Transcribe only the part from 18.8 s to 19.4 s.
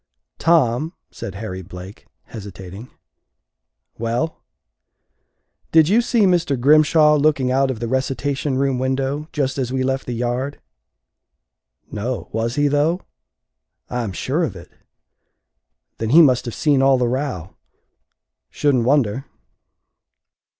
wonder."